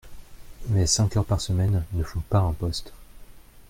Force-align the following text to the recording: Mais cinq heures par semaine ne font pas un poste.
Mais 0.69 0.87
cinq 0.87 1.15
heures 1.15 1.25
par 1.25 1.39
semaine 1.39 1.85
ne 1.93 2.03
font 2.03 2.21
pas 2.27 2.39
un 2.39 2.53
poste. 2.53 2.91